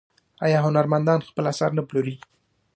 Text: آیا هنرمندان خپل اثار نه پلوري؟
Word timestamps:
آیا 0.45 0.59
هنرمندان 0.67 1.19
خپل 1.27 1.43
اثار 1.51 1.71
نه 1.77 1.83
پلوري؟ 1.87 2.15